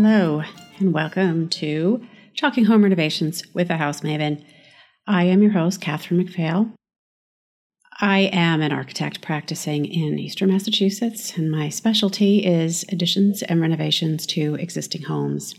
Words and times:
Hello, 0.00 0.44
and 0.78 0.94
welcome 0.94 1.48
to 1.48 2.06
Talking 2.36 2.66
Home 2.66 2.84
Renovations 2.84 3.42
with 3.52 3.68
a 3.68 3.76
House 3.76 4.02
Maven. 4.02 4.44
I 5.08 5.24
am 5.24 5.42
your 5.42 5.50
host, 5.50 5.80
Catherine 5.80 6.24
McPhail. 6.24 6.72
I 8.00 8.30
am 8.32 8.62
an 8.62 8.70
architect 8.70 9.20
practicing 9.20 9.86
in 9.86 10.20
Eastern 10.20 10.50
Massachusetts, 10.50 11.36
and 11.36 11.50
my 11.50 11.68
specialty 11.68 12.46
is 12.46 12.84
additions 12.92 13.42
and 13.42 13.60
renovations 13.60 14.24
to 14.26 14.54
existing 14.54 15.02
homes. 15.02 15.56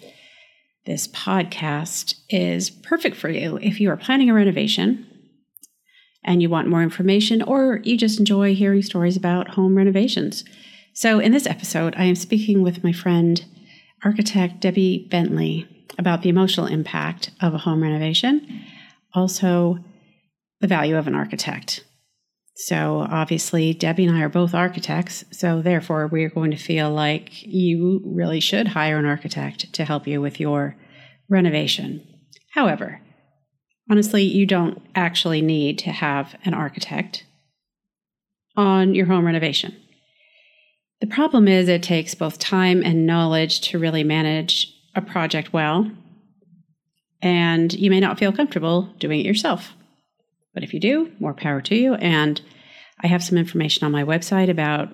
This 0.86 1.10
podcast 1.10 2.16
is 2.30 2.70
perfect 2.70 3.18
for 3.18 3.28
you 3.28 3.60
if 3.62 3.82
you 3.82 3.90
are 3.90 3.98
planning 3.98 4.30
a 4.30 4.34
renovation 4.34 5.06
and 6.24 6.42
you 6.42 6.48
want 6.48 6.70
more 6.70 6.82
information, 6.82 7.42
or 7.42 7.82
you 7.84 7.98
just 7.98 8.20
enjoy 8.20 8.56
hearing 8.56 8.84
stories 8.84 9.18
about 9.18 9.50
home 9.50 9.76
renovations. 9.76 10.46
So, 10.94 11.20
in 11.20 11.34
this 11.34 11.46
episode, 11.46 11.94
I 11.98 12.06
am 12.06 12.16
speaking 12.16 12.62
with 12.62 12.86
my 12.86 12.94
friend, 12.94 13.44
architect 14.04 14.60
Debbie 14.62 15.08
Bentley, 15.10 15.68
about 15.98 16.22
the 16.22 16.30
emotional 16.30 16.66
impact 16.66 17.32
of 17.42 17.54
a 17.54 17.58
home 17.58 17.84
renovation, 17.84 18.64
also 19.14 19.80
the 20.62 20.68
value 20.68 20.96
of 20.96 21.08
an 21.08 21.16
architect. 21.16 21.84
So, 22.56 23.08
obviously, 23.10 23.74
Debbie 23.74 24.06
and 24.06 24.18
I 24.18 24.22
are 24.22 24.30
both 24.30 24.54
architects, 24.54 25.24
so 25.32 25.62
therefore, 25.62 26.08
we're 26.08 26.30
going 26.30 26.52
to 26.52 26.58
feel 26.58 26.90
like 26.90 27.42
you 27.44 28.02
really 28.06 28.42
should 28.42 28.68
hire 28.68 28.98
an 28.98 29.06
architect 29.06 29.72
to 29.74 29.86
help 29.86 30.08
you 30.08 30.20
with 30.20 30.40
your 30.42 30.76
renovation. 31.30 32.06
However, 32.54 33.02
honestly, 33.90 34.24
you 34.24 34.46
don't 34.46 34.82
actually 34.94 35.42
need 35.42 35.80
to 35.80 35.92
have 35.92 36.36
an 36.44 36.54
architect 36.54 37.26
on 38.58 38.94
your 38.94 39.06
home 39.06 39.26
renovation. 39.26 39.76
The 41.02 41.08
problem 41.08 41.48
is 41.48 41.70
it 41.70 41.82
takes 41.82 42.14
both 42.14 42.40
time 42.40 42.84
and 42.84 43.06
knowledge 43.06 43.62
to 43.62 43.80
really 43.80 44.04
manage 44.04 44.74
a 44.96 45.02
project 45.02 45.54
well, 45.54 45.90
and 47.22 47.72
you 47.74 47.90
may 47.90 48.00
not 48.00 48.20
feel 48.20 48.34
comfortable 48.34 48.94
doing 49.00 49.20
it 49.20 49.26
yourself. 49.26 49.74
But 50.54 50.64
if 50.64 50.74
you 50.74 50.80
do, 50.80 51.12
more 51.20 51.34
power 51.34 51.62
to 51.62 51.76
you. 51.76 51.94
And 51.96 52.42
I 53.02 53.08
have 53.08 53.24
some 53.24 53.38
information 53.38 53.86
on 53.86 53.92
my 53.92 54.04
website 54.04 54.50
about 54.50 54.90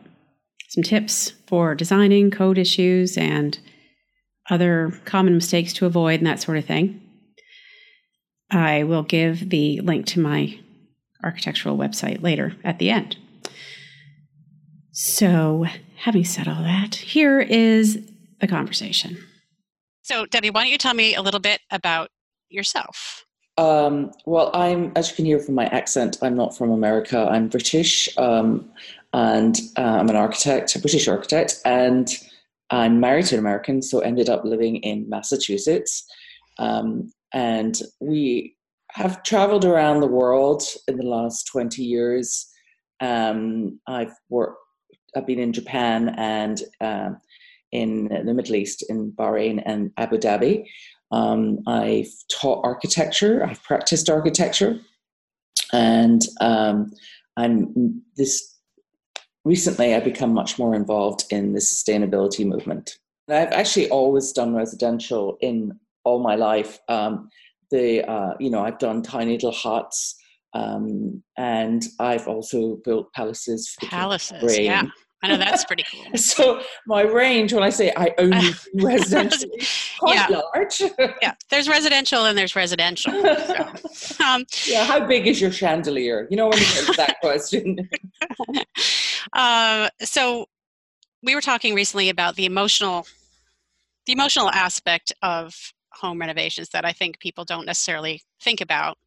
some 0.69 0.83
tips 0.83 1.33
for 1.47 1.73
designing, 1.73 2.29
code 2.29 2.57
issues, 2.57 3.17
and 3.17 3.57
other 4.49 4.99
common 5.05 5.33
mistakes 5.33 5.73
to 5.73 5.85
avoid, 5.85 6.19
and 6.19 6.27
that 6.27 6.41
sort 6.41 6.57
of 6.57 6.65
thing. 6.65 7.01
I 8.51 8.83
will 8.83 9.03
give 9.03 9.49
the 9.49 9.81
link 9.81 10.05
to 10.07 10.19
my 10.19 10.59
architectural 11.23 11.77
website 11.77 12.21
later 12.21 12.55
at 12.63 12.77
the 12.77 12.91
end. 12.91 13.17
So, 14.97 15.65
having 15.97 16.23
said 16.23 16.47
all 16.47 16.63
that, 16.63 16.95
here 16.95 17.41
is 17.41 17.99
the 18.39 18.47
conversation. 18.47 19.17
So, 20.03 20.25
Debbie, 20.25 20.51
why 20.51 20.61
don't 20.61 20.71
you 20.71 20.77
tell 20.77 20.93
me 20.93 21.15
a 21.15 21.21
little 21.21 21.41
bit 21.41 21.59
about 21.69 22.11
yourself? 22.47 23.25
Um, 23.57 24.13
well, 24.25 24.51
I'm, 24.53 24.93
as 24.95 25.09
you 25.09 25.17
can 25.17 25.25
hear 25.25 25.39
from 25.39 25.55
my 25.55 25.65
accent, 25.65 26.19
I'm 26.21 26.37
not 26.37 26.55
from 26.55 26.71
America. 26.71 27.27
I'm 27.29 27.49
British, 27.49 28.07
um, 28.17 28.71
and 29.11 29.59
uh, 29.77 29.81
I'm 29.81 30.09
an 30.09 30.15
architect, 30.15 30.73
a 30.77 30.79
British 30.79 31.09
architect, 31.09 31.59
and 31.65 32.09
I'm 32.69 33.01
married 33.01 33.25
to 33.25 33.35
an 33.35 33.39
American, 33.39 33.81
so 33.81 33.99
ended 33.99 34.29
up 34.29 34.45
living 34.45 34.77
in 34.77 35.09
Massachusetts. 35.09 36.09
Um, 36.57 37.11
and 37.33 37.77
we 37.99 38.55
have 38.91 39.23
traveled 39.23 39.65
around 39.65 39.99
the 39.99 40.07
world 40.07 40.63
in 40.87 40.95
the 40.95 41.03
last 41.03 41.47
20 41.47 41.83
years. 41.83 42.49
Um, 43.01 43.81
I've 43.87 44.13
worked, 44.29 44.61
I've 45.15 45.27
been 45.27 45.39
in 45.39 45.53
Japan 45.53 46.09
and 46.17 46.61
um, 46.81 47.17
in 47.71 48.07
the 48.25 48.33
Middle 48.33 48.55
East, 48.55 48.83
in 48.89 49.11
Bahrain 49.11 49.61
and 49.65 49.91
Abu 49.97 50.17
Dhabi. 50.17 50.65
Um, 51.11 51.59
I've 51.67 52.11
taught 52.31 52.65
architecture, 52.65 53.45
I've 53.45 53.63
practiced 53.63 54.09
architecture, 54.09 54.79
and 55.71 56.21
um, 56.41 56.91
I'm 57.37 58.01
this 58.17 58.55
recently 59.43 59.93
I've 59.93 60.03
become 60.03 60.33
much 60.33 60.57
more 60.57 60.75
involved 60.75 61.25
in 61.29 61.53
the 61.53 61.59
sustainability 61.59 62.45
movement. 62.45 62.97
I've 63.29 63.53
actually 63.53 63.89
always 63.89 64.31
done 64.31 64.55
residential 64.55 65.37
in 65.41 65.79
all 66.03 66.19
my 66.19 66.35
life. 66.35 66.79
Um, 66.89 67.29
the 67.71 68.03
uh, 68.09 68.33
you 68.39 68.49
know 68.49 68.63
I've 68.63 68.79
done 68.79 69.01
tiny 69.01 69.33
little 69.33 69.51
huts, 69.51 70.15
um, 70.53 71.23
and 71.37 71.83
I've 71.99 72.27
also 72.27 72.77
built 72.83 73.11
palaces. 73.13 73.75
For 73.79 73.87
palaces, 73.87 74.57
yeah. 74.57 74.83
I 75.25 75.27
know 75.27 75.37
that's 75.37 75.65
pretty 75.65 75.83
cool. 75.91 76.05
so 76.17 76.61
my 76.85 77.01
range, 77.01 77.51
when 77.51 77.63
I 77.63 77.71
say 77.71 77.91
I 77.97 78.13
only 78.19 78.51
do 78.77 78.85
residential, 78.85 79.49
quite 79.99 80.29
yeah. 80.29 80.39
large. 80.53 80.81
yeah, 81.21 81.33
there's 81.49 81.67
residential 81.67 82.25
and 82.25 82.37
there's 82.37 82.55
residential. 82.55 83.11
So, 83.91 84.23
um, 84.23 84.45
yeah, 84.67 84.85
how 84.85 85.05
big 85.05 85.25
is 85.25 85.41
your 85.41 85.51
chandelier? 85.51 86.27
You 86.29 86.37
know 86.37 86.47
when 86.47 86.59
you 86.59 86.65
get 86.65 86.97
that 86.97 87.19
question. 87.21 87.89
uh, 89.33 89.89
so 90.01 90.45
we 91.23 91.33
were 91.33 91.41
talking 91.41 91.73
recently 91.73 92.09
about 92.09 92.35
the 92.35 92.45
emotional, 92.45 93.07
the 94.05 94.13
emotional 94.13 94.49
aspect 94.51 95.11
of 95.23 95.55
home 95.91 96.19
renovations 96.19 96.69
that 96.69 96.85
I 96.85 96.91
think 96.91 97.19
people 97.19 97.45
don't 97.45 97.65
necessarily 97.65 98.21
think 98.41 98.61
about 98.61 98.97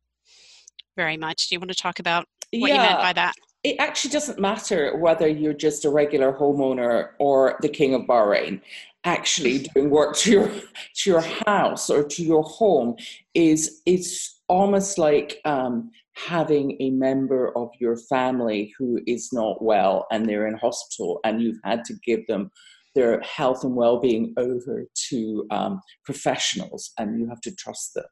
very 0.97 1.17
much. 1.17 1.49
Do 1.49 1.55
you 1.55 1.61
want 1.61 1.71
to 1.71 1.77
talk 1.77 2.01
about 2.01 2.27
what 2.51 2.71
yeah. 2.71 2.75
you 2.75 2.81
meant 2.81 2.99
by 2.99 3.13
that? 3.13 3.35
It 3.69 3.77
actually 3.79 4.11
doesn't 4.11 4.39
matter 4.39 4.97
whether 4.97 5.29
you're 5.29 5.53
just 5.53 5.85
a 5.85 5.91
regular 5.91 6.33
homeowner 6.33 7.11
or 7.19 7.59
the 7.61 7.69
king 7.69 7.93
of 7.95 8.03
Bahrain. 8.03 8.63
Actually, 9.05 9.59
doing 9.75 9.91
work 9.91 10.17
to 10.17 10.31
your 10.31 10.49
to 10.49 11.11
your 11.11 11.21
house 11.47 11.91
or 11.91 12.03
to 12.03 12.23
your 12.23 12.43
home 12.43 12.97
is 13.35 13.83
it's 13.85 14.41
almost 14.49 14.97
like 14.97 15.41
um, 15.45 15.91
having 16.15 16.77
a 16.81 16.91
member 16.91 17.57
of 17.57 17.69
your 17.79 17.97
family 17.97 18.73
who 18.79 18.99
is 19.07 19.31
not 19.33 19.63
well 19.63 20.07
and 20.11 20.27
they're 20.27 20.47
in 20.47 20.55
hospital 20.55 21.21
and 21.25 21.43
you've 21.43 21.61
had 21.63 21.85
to 21.85 21.95
give 22.05 22.27
them 22.27 22.51
their 22.95 23.21
health 23.21 23.65
and 23.65 23.75
well-being 23.75 24.35
over 24.37 24.85
to 25.09 25.47
um, 25.51 25.81
professionals 26.05 26.93
and 26.99 27.19
you 27.19 27.29
have 27.29 27.41
to 27.43 27.55
trust 27.55 27.95
them. 27.95 28.05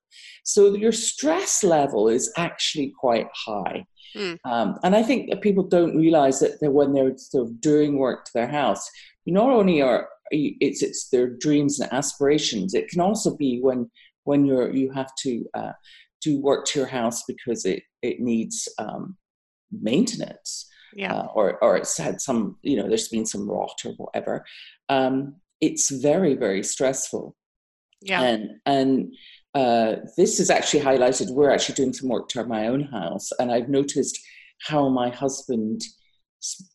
So 0.44 0.74
your 0.74 0.92
stress 0.92 1.64
level 1.64 2.08
is 2.08 2.32
actually 2.36 2.92
quite 2.98 3.26
high. 3.34 3.84
Mm. 4.14 4.38
um, 4.44 4.78
and 4.84 4.94
i 4.94 5.02
think 5.02 5.28
that 5.28 5.42
people 5.42 5.64
don't 5.64 5.96
realize 5.96 6.38
that, 6.38 6.60
that 6.60 6.70
when 6.70 6.92
they're 6.92 7.18
sort 7.18 7.48
of 7.48 7.60
doing 7.60 7.98
work 7.98 8.24
to 8.24 8.30
their 8.34 8.46
house 8.46 8.88
you 9.24 9.32
not 9.34 9.50
only 9.50 9.82
are 9.82 10.08
it's 10.30 10.82
it's 10.82 11.08
their 11.10 11.28
dreams 11.28 11.80
and 11.80 11.92
aspirations 11.92 12.72
it 12.72 12.88
can 12.88 13.00
also 13.00 13.36
be 13.36 13.58
when 13.60 13.90
when 14.24 14.44
you're 14.44 14.74
you 14.74 14.90
have 14.90 15.10
to 15.16 15.44
uh, 15.54 15.72
do 16.22 16.40
work 16.40 16.64
to 16.66 16.78
your 16.78 16.88
house 16.88 17.22
because 17.28 17.64
it 17.64 17.82
it 18.02 18.20
needs 18.20 18.68
um, 18.78 19.16
maintenance 19.70 20.66
yeah. 20.96 21.14
Uh, 21.14 21.26
or 21.34 21.62
or 21.62 21.76
it's 21.76 21.96
had 21.98 22.20
some 22.20 22.56
you 22.62 22.76
know 22.76 22.88
there's 22.88 23.08
been 23.08 23.26
some 23.26 23.48
rot 23.48 23.78
or 23.84 23.92
whatever 23.98 24.44
um, 24.88 25.36
it's 25.60 25.90
very 25.90 26.34
very 26.34 26.62
stressful 26.62 27.36
yeah 28.00 28.22
and 28.22 28.50
and 28.64 29.14
uh, 29.54 29.96
this 30.16 30.40
is 30.40 30.50
actually 30.50 30.82
highlighted 30.82 31.30
we're 31.30 31.50
actually 31.50 31.74
doing 31.74 31.92
some 31.92 32.08
work 32.08 32.28
to 32.28 32.44
my 32.46 32.66
own 32.66 32.82
house 32.82 33.30
and 33.38 33.52
i've 33.52 33.68
noticed 33.68 34.18
how 34.62 34.88
my 34.88 35.10
husband 35.10 35.82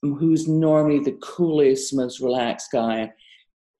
who's 0.02 0.48
normally 0.48 1.00
the 1.00 1.18
coolest 1.24 1.94
most 1.96 2.20
relaxed 2.20 2.70
guy 2.72 3.12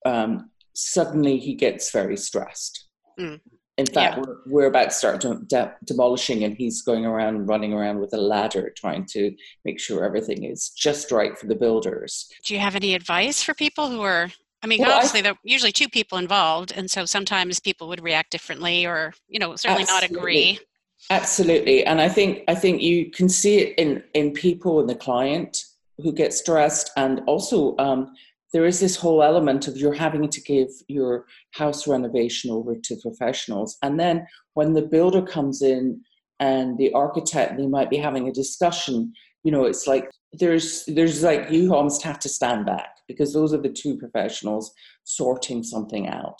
um, 0.04 0.50
suddenly 0.74 1.38
he 1.38 1.54
gets 1.54 1.92
very 1.92 2.16
stressed 2.16 2.88
mm. 3.18 3.40
In 3.78 3.86
fact, 3.86 4.16
yeah. 4.16 4.22
we're, 4.22 4.36
we're, 4.46 4.66
about 4.66 4.90
to 4.90 4.94
start 4.94 5.20
de- 5.20 5.74
demolishing, 5.84 6.44
and 6.44 6.54
he's 6.54 6.82
going 6.82 7.06
around 7.06 7.46
running 7.46 7.72
around 7.72 8.00
with 8.00 8.12
a 8.12 8.18
ladder 8.18 8.70
trying 8.76 9.06
to 9.06 9.34
make 9.64 9.80
sure 9.80 10.04
everything 10.04 10.44
is 10.44 10.70
just 10.70 11.10
right 11.10 11.38
for 11.38 11.46
the 11.46 11.54
builders. 11.54 12.28
Do 12.44 12.52
you 12.52 12.60
have 12.60 12.76
any 12.76 12.94
advice 12.94 13.42
for 13.42 13.54
people 13.54 13.88
who 13.88 14.02
are? 14.02 14.30
I 14.62 14.66
mean, 14.66 14.80
well, 14.80 14.92
obviously, 14.92 15.22
there 15.22 15.32
are 15.32 15.38
usually 15.42 15.72
two 15.72 15.88
people 15.88 16.18
involved, 16.18 16.72
and 16.76 16.90
so 16.90 17.06
sometimes 17.06 17.60
people 17.60 17.88
would 17.88 18.02
react 18.02 18.30
differently, 18.30 18.84
or 18.84 19.14
you 19.26 19.38
know, 19.38 19.56
certainly 19.56 19.82
absolutely. 19.84 20.16
not 20.16 20.22
agree. 20.22 20.60
Absolutely, 21.08 21.84
and 21.86 22.00
I 22.00 22.10
think 22.10 22.44
I 22.48 22.54
think 22.54 22.82
you 22.82 23.10
can 23.10 23.28
see 23.30 23.58
it 23.58 23.78
in 23.78 24.02
in 24.12 24.32
people 24.32 24.80
and 24.80 24.88
the 24.88 24.94
client 24.94 25.64
who 25.96 26.12
get 26.12 26.34
stressed, 26.34 26.90
and 26.98 27.22
also 27.26 27.74
um, 27.78 28.12
there 28.52 28.66
is 28.66 28.80
this 28.80 28.96
whole 28.96 29.22
element 29.22 29.66
of 29.66 29.76
you're 29.76 29.94
having 29.94 30.28
to 30.28 30.40
give 30.40 30.68
your 30.88 31.26
house 31.52 31.86
renovation 31.86 32.50
over 32.50 32.76
to 32.76 32.96
professionals. 33.00 33.78
And 33.82 33.98
then 33.98 34.26
when 34.54 34.74
the 34.74 34.82
builder 34.82 35.22
comes 35.22 35.62
in 35.62 36.02
and 36.38 36.76
the 36.76 36.92
architect, 36.92 37.56
they 37.56 37.66
might 37.66 37.90
be 37.90 37.96
having 37.96 38.28
a 38.28 38.32
discussion, 38.32 39.12
you 39.42 39.50
know, 39.50 39.64
it's 39.64 39.86
like 39.86 40.10
there's 40.32 40.84
there's 40.86 41.22
like 41.22 41.50
you 41.50 41.74
almost 41.74 42.02
have 42.02 42.18
to 42.20 42.28
stand 42.28 42.66
back 42.66 42.96
because 43.08 43.32
those 43.32 43.52
are 43.52 43.60
the 43.60 43.68
two 43.68 43.98
professionals 43.98 44.72
sorting 45.04 45.62
something 45.62 46.08
out 46.08 46.38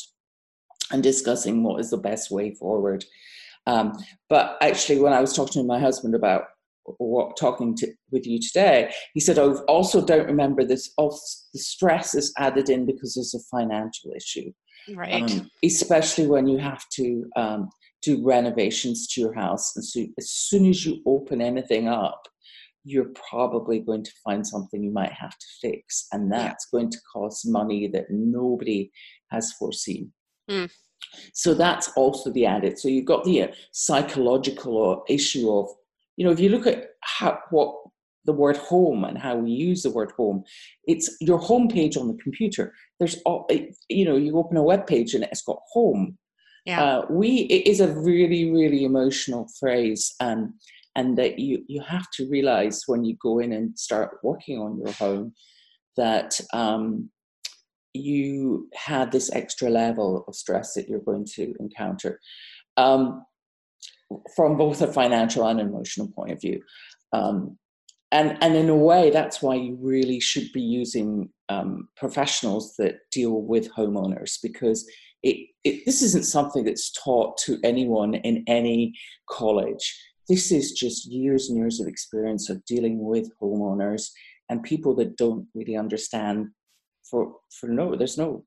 and 0.91 1.03
discussing 1.03 1.63
what 1.63 1.81
is 1.81 1.91
the 1.91 1.97
best 1.97 2.31
way 2.31 2.55
forward. 2.55 3.05
Um, 3.67 3.93
but 4.29 4.57
actually, 4.61 5.01
when 5.01 5.13
I 5.13 5.21
was 5.21 5.35
talking 5.35 5.63
to 5.63 5.67
my 5.67 5.79
husband 5.79 6.15
about 6.15 6.45
what, 6.85 7.37
talking 7.37 7.77
to, 7.77 7.89
with 8.11 8.27
you 8.27 8.41
today, 8.41 8.93
he 9.15 9.21
said, 9.21 9.39
"I 9.39 9.43
oh, 9.43 9.65
also 9.69 10.05
don't 10.05 10.27
remember 10.27 10.65
this. 10.65 10.93
Also, 10.97 11.21
the 11.53 11.61
stress 11.61 12.15
is 12.15 12.33
added 12.39 12.69
in 12.69 12.87
because 12.87 13.15
there's 13.15 13.35
a 13.35 13.57
financial 13.57 14.13
issue. 14.17 14.53
Right. 14.95 15.23
Um, 15.23 15.51
especially 15.65 16.27
when 16.27 16.49
you 16.49 16.59
have 16.59 16.85
to 16.95 17.25
um, 17.37 17.71
do 18.03 18.25
renovations 18.25 19.07
to 19.09 19.21
your 19.21 19.33
house. 19.33 19.77
And 19.77 19.85
so 19.85 20.05
as 20.19 20.31
soon 20.31 20.67
as 20.67 20.85
you 20.85 21.01
open 21.07 21.41
anything 21.41 21.89
up, 21.89 22.21
you're 22.85 23.13
probably 23.31 23.79
going 23.79 24.03
to 24.03 24.11
find 24.25 24.45
something 24.45 24.83
you 24.83 24.91
might 24.91 25.13
have 25.13 25.39
to 25.39 25.47
fix. 25.61 26.09
And 26.13 26.31
that's 26.33 26.67
going 26.67 26.91
to 26.91 26.99
cost 27.13 27.47
money 27.47 27.87
that 27.89 28.07
nobody 28.11 28.91
has 29.31 29.53
foreseen. 29.53 30.13
Mm. 30.51 30.71
So 31.33 31.55
that's 31.55 31.93
also 31.97 32.33
the 32.33 32.47
added. 32.47 32.79
So 32.79 32.89
you've 32.89 33.05
got 33.05 33.25
the 33.25 33.43
uh, 33.43 33.49
psychological 33.73 34.93
uh, 34.93 35.13
issue 35.13 35.51
of, 35.51 35.69
you 36.17 36.25
know, 36.25 36.33
if 36.33 36.41
you 36.41 36.49
look 36.49 36.67
at 36.67 36.91
how, 37.01 37.39
what 37.51 37.75
the 38.25 38.33
word 38.33 38.57
home 38.57 39.05
and 39.05 39.19
how 39.19 39.37
we 39.37 39.51
use 39.51 39.83
the 39.83 39.91
word 39.91 40.13
home, 40.17 40.45
it's 40.87 41.17
your 41.21 41.39
home 41.39 41.69
page 41.69 41.97
on 41.97 42.09
the 42.09 42.23
computer. 42.23 42.75
There's, 42.99 43.17
all, 43.25 43.49
you 43.89 44.05
know, 44.05 44.17
you 44.17 44.37
open 44.39 44.57
a 44.57 44.63
web 44.63 44.87
page 44.87 45.15
and 45.15 45.25
it's 45.25 45.43
got 45.43 45.59
home. 45.73 46.19
Yeah. 46.65 46.83
Uh, 46.83 47.07
we 47.11 47.41
it 47.51 47.67
is 47.69 47.81
a 47.81 47.93
really 47.93 48.53
really 48.53 48.85
emotional 48.85 49.49
phrase, 49.59 50.15
and 50.21 50.53
and 50.95 51.19
that 51.19 51.41
you 51.41 51.65
you 51.67 51.81
have 51.81 52.09
to 52.13 52.29
realize 52.29 52.85
when 52.87 53.05
you 53.05 53.17
go 53.21 53.41
in 53.41 53.53
and 53.53 53.77
start 53.77 54.19
working 54.23 54.61
on 54.61 54.79
your 54.79 54.93
home 54.93 55.35
that 55.97 56.41
um, 56.53 57.11
you 57.95 58.69
have 58.75 59.11
this 59.11 59.31
extra 59.33 59.69
level 59.69 60.25
of 60.29 60.35
stress 60.35 60.75
that 60.75 60.89
you're 60.89 61.01
going 61.01 61.27
to 61.35 61.53
encounter 61.59 62.21
um, 62.77 63.25
from 64.35 64.57
both 64.57 64.83
a 64.83 64.93
financial 64.93 65.47
and 65.47 65.61
emotional 65.61 66.09
point 66.09 66.33
of 66.33 66.41
view. 66.41 66.63
Um, 67.13 67.59
and, 68.11 68.37
and 68.43 68.55
in 68.55 68.69
a 68.69 68.77
way, 68.77 69.11
that's 69.11 69.41
why 69.41 69.55
you 69.55 69.79
really 69.81 70.21
should 70.21 70.53
be 70.53 70.61
using 70.61 71.31
um, 71.49 71.89
professionals 71.97 72.75
that 72.77 72.97
deal 73.11 73.41
with 73.43 73.73
homeowners 73.73 74.39
because 74.43 74.89
it, 75.23 75.49
it, 75.65 75.85
this 75.87 76.03
isn't 76.03 76.27
something 76.27 76.65
that's 76.65 76.93
taught 76.93 77.39
to 77.39 77.59
anyone 77.65 78.15
in 78.15 78.45
any 78.47 78.95
college. 79.29 79.99
This 80.29 80.53
is 80.53 80.73
just 80.73 81.11
years 81.11 81.49
and 81.49 81.59
years 81.59 81.81
of 81.81 81.89
experience 81.89 82.51
of 82.51 82.65
dealing 82.65 83.03
with 83.03 83.31
homeowners 83.41 84.11
and 84.49 84.63
people 84.63 84.95
that 84.97 85.17
don't 85.17 85.47
really 85.55 85.77
understand 85.77 86.49
for 87.09 87.35
for 87.51 87.69
no 87.69 87.97
there's 87.97 88.19
no 88.19 88.45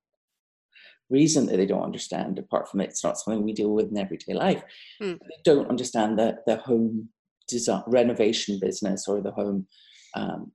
reason 1.10 1.46
that 1.46 1.58
they 1.58 1.66
don't 1.66 1.84
understand 1.84 2.40
apart 2.40 2.70
from 2.70 2.82
it's 2.82 3.04
not 3.04 3.18
something 3.18 3.44
we 3.44 3.54
deal 3.54 3.72
with 3.72 3.92
in 3.92 3.98
everyday 3.98 4.34
life 4.34 4.64
mm. 5.02 5.18
they 5.20 5.42
don't 5.44 5.70
understand 5.70 6.18
the 6.18 6.36
the 6.48 6.58
home 6.58 7.08
design 7.48 7.84
renovation 7.88 8.60
business 8.60 9.08
or 9.08 9.22
the 9.22 9.32
home 9.32 9.68
um, 10.16 10.52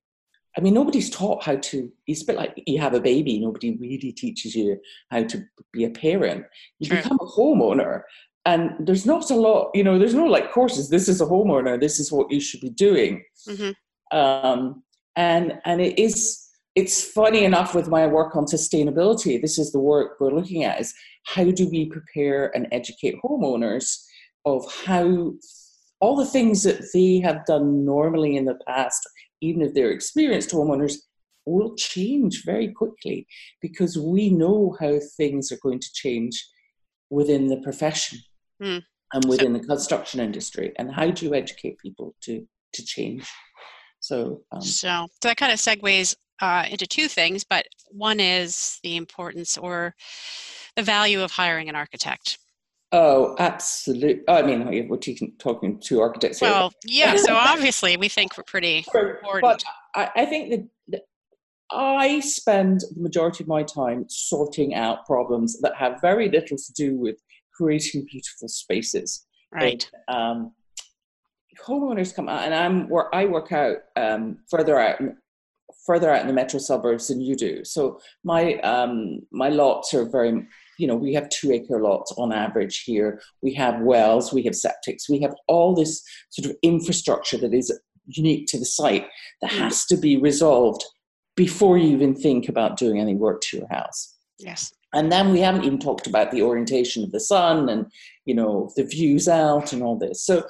I 0.57 0.61
mean, 0.61 0.75
nobody's 0.75 1.11
taught 1.11 1.45
how 1.45 1.57
to. 1.57 1.93
It's 2.07 2.23
a 2.23 2.27
bit 2.27 2.37
like 2.37 2.61
you 2.67 2.81
have 2.81 2.95
a 2.95 3.01
baby. 3.01 3.39
Nobody 3.39 3.77
really 3.77 4.13
teaches 4.13 4.55
you 4.55 4.81
how 5.11 5.23
to 5.25 5.45
be 5.73 5.85
a 5.85 5.91
parent. 5.91 6.45
You 6.81 6.89
True. 6.89 6.97
become 6.97 7.19
a 7.21 7.27
homeowner, 7.27 8.03
and 8.45 8.73
there's 8.81 9.07
not 9.07 9.31
a 9.31 9.37
lot. 9.37 9.71
You 9.75 9.85
know, 9.85 9.99
there's 9.99 10.15
no 10.15 10.27
like 10.27 10.51
courses. 10.51 10.91
This 10.91 11.09
is 11.09 11.21
a 11.21 11.27
homeowner. 11.27 11.81
This 11.81 12.01
is 12.01 12.11
what 12.11 12.33
you 12.33 12.41
should 12.41 12.61
be 12.61 12.71
doing. 12.71 13.23
Mm-hmm. 13.49 14.19
Um, 14.19 14.83
and 15.15 15.61
and 15.65 15.81
it 15.81 15.99
is 15.99 16.49
it's 16.81 17.05
funny 17.05 17.45
enough 17.45 17.75
with 17.75 17.89
my 17.89 18.07
work 18.07 18.35
on 18.35 18.45
sustainability 18.47 19.41
this 19.41 19.59
is 19.59 19.71
the 19.71 19.79
work 19.79 20.19
we're 20.19 20.33
looking 20.33 20.65
at 20.65 20.81
is 20.81 20.95
how 21.25 21.45
do 21.45 21.69
we 21.69 21.85
prepare 21.85 22.51
and 22.55 22.67
educate 22.73 23.17
homeowners 23.23 24.03
of 24.47 24.65
how 24.87 25.33
all 26.01 26.17
the 26.17 26.33
things 26.37 26.63
that 26.63 26.81
they 26.95 27.21
have 27.21 27.45
done 27.45 27.85
normally 27.85 28.37
in 28.37 28.47
the 28.47 28.59
past 28.67 29.07
even 29.43 29.61
if 29.61 29.75
they're 29.75 29.91
experienced 29.91 30.51
homeowners 30.51 30.95
will 31.45 31.75
change 31.77 32.45
very 32.45 32.73
quickly 32.73 33.27
because 33.61 33.99
we 33.99 34.31
know 34.31 34.77
how 34.81 34.99
things 35.17 35.53
are 35.53 35.59
going 35.63 35.81
to 35.81 35.93
change 35.93 36.49
within 37.11 37.47
the 37.49 37.59
profession 37.59 38.19
mm. 38.63 38.83
and 39.13 39.25
within 39.29 39.53
so, 39.53 39.59
the 39.59 39.67
construction 39.67 40.21
industry 40.21 40.73
and 40.79 40.91
how 40.91 41.11
do 41.11 41.27
you 41.27 41.35
educate 41.35 41.77
people 41.79 42.15
to 42.23 42.47
to 42.73 42.83
change 42.85 43.29
so 44.01 44.41
um, 44.53 44.63
so, 44.63 44.89
so 44.89 45.07
that 45.21 45.37
kind 45.37 45.53
of 45.53 45.59
segues 45.59 46.17
uh, 46.41 46.67
into 46.71 46.87
two 46.87 47.09
things, 47.09 47.45
but 47.45 47.67
one 47.89 48.21
is 48.21 48.79
the 48.83 48.97
importance 48.97 49.59
or 49.59 49.95
the 50.77 50.83
value 50.83 51.23
of 51.23 51.31
hiring 51.31 51.69
an 51.69 51.77
architect. 51.77 52.39
Oh, 52.93 53.37
absolutely. 53.39 54.23
I 54.27 54.43
mean, 54.43 54.89
we're 54.89 54.97
talking, 55.39 55.79
to 55.81 56.01
architects 56.01 56.41
here. 56.41 56.51
Well, 56.51 56.73
yeah, 56.85 57.15
so 57.17 57.35
obviously 57.37 57.97
we 57.97 58.09
think 58.09 58.37
we're 58.37 58.45
pretty 58.45 58.79
important. 58.79 59.43
But 59.43 59.63
I, 59.95 60.11
I 60.17 60.27
think 60.27 60.51
that, 60.51 60.69
that 60.89 61.03
I 61.71 62.19
spend 62.21 62.81
the 62.81 63.01
majority 63.01 63.45
of 63.45 63.49
my 63.49 63.63
time 63.63 64.07
sorting 64.09 64.75
out 64.75 65.07
problems 65.07 65.61
that 65.61 65.77
have 65.77 66.01
very 66.01 66.29
little 66.29 66.57
to 66.57 66.73
do 66.73 66.99
with 66.99 67.17
creating 67.55 68.07
beautiful 68.11 68.49
spaces. 68.49 69.25
Right. 69.53 69.89
And, 70.09 70.17
um, 70.17 70.53
homeowners 71.65 72.15
come 72.15 72.29
out, 72.29 72.43
and 72.43 72.55
I'm 72.55 72.89
where 72.89 73.15
I 73.15 73.27
work 73.27 73.53
out 73.53 73.77
um, 73.97 74.39
further 74.51 74.81
out 74.81 75.01
further 75.91 76.09
out 76.09 76.21
in 76.21 76.29
the 76.29 76.33
metro 76.33 76.61
suburbs 76.61 77.09
than 77.09 77.21
you 77.21 77.35
do. 77.35 77.65
So 77.65 77.99
my 78.23 78.55
um, 78.61 79.19
my 79.33 79.49
lots 79.49 79.93
are 79.93 80.09
very, 80.09 80.47
you 80.79 80.87
know, 80.87 80.95
we 80.95 81.13
have 81.15 81.29
two 81.31 81.51
acre 81.51 81.83
lots 81.83 82.13
on 82.17 82.33
average 82.33 82.85
here. 82.85 83.21
We 83.43 83.53
have 83.55 83.81
wells, 83.81 84.33
we 84.33 84.45
have 84.45 84.55
septics, 84.55 85.09
we 85.09 85.21
have 85.23 85.35
all 85.49 85.75
this 85.75 86.01
sort 86.29 86.49
of 86.49 86.57
infrastructure 86.63 87.39
that 87.39 87.53
is 87.53 87.77
unique 88.07 88.47
to 88.51 88.59
the 88.61 88.65
site 88.65 89.09
that 89.43 89.51
has 89.51 89.85
to 89.87 89.97
be 89.97 90.17
resolved 90.17 90.85
before 91.35 91.77
you 91.77 91.89
even 91.89 92.15
think 92.15 92.49
about 92.49 92.79
doing 92.79 93.01
any 93.01 93.17
work 93.17 93.41
to 93.41 93.57
your 93.59 93.69
house. 93.69 94.15
Yes. 94.39 94.73
And 94.95 95.11
then 95.11 95.33
we 95.33 95.41
haven't 95.41 95.65
even 95.65 95.81
talked 95.81 96.07
about 96.07 96.31
the 96.31 96.43
orientation 96.43 97.03
of 97.03 97.11
the 97.11 97.21
sun 97.21 97.69
and 97.69 97.87
you 98.27 98.35
know 98.37 98.71
the 98.77 98.85
views 98.85 99.27
out 99.27 99.73
and 99.73 99.83
all 99.83 99.99
this. 99.99 100.25
So 100.25 100.45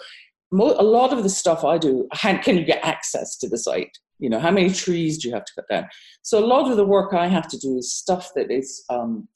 a 0.52 0.84
lot 0.98 1.14
of 1.14 1.22
the 1.22 1.30
stuff 1.30 1.64
I 1.64 1.78
do, 1.78 2.06
can 2.20 2.58
you 2.58 2.64
get 2.64 2.84
access 2.84 3.38
to 3.38 3.48
the 3.48 3.56
site? 3.56 3.96
You 4.20 4.30
know, 4.30 4.38
how 4.38 4.50
many 4.50 4.70
trees 4.70 5.18
do 5.18 5.28
you 5.28 5.34
have 5.34 5.44
to 5.44 5.52
cut 5.54 5.68
down? 5.68 5.88
So 6.22 6.38
a 6.38 6.46
lot 6.46 6.70
of 6.70 6.76
the 6.76 6.84
work 6.84 7.14
I 7.14 7.26
have 7.26 7.48
to 7.48 7.58
do 7.58 7.76
is 7.78 7.94
stuff 7.94 8.30
that 8.36 8.50
is 8.50 8.84
um, 8.90 9.28